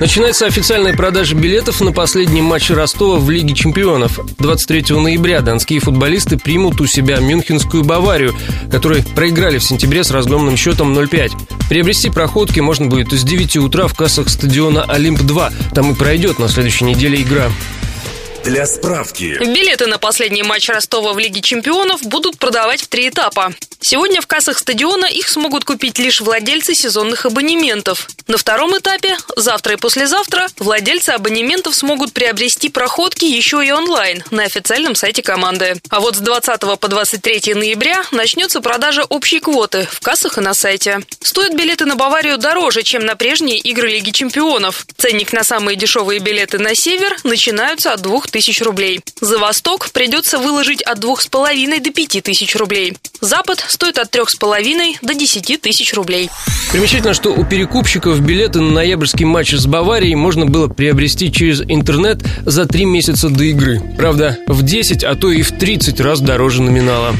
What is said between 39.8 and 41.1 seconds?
в кассах и на сайте.